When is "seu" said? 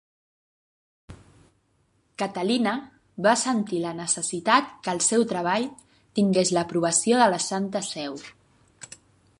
5.09-5.27, 7.93-8.19